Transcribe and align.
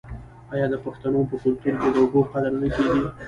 آیا 0.53 0.65
د 0.69 0.75
پښتنو 0.85 1.19
په 1.29 1.35
کلتور 1.43 1.75
کې 1.81 1.89
د 1.93 1.97
اوبو 2.01 2.19
قدر 2.31 2.51
نه 2.61 2.67
کیږي؟ 2.75 3.05